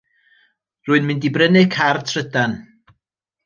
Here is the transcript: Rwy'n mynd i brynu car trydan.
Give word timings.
Rwy'n 0.87 1.05
mynd 1.11 1.29
i 1.29 1.31
brynu 1.37 1.63
car 1.77 2.03
trydan. 2.11 2.61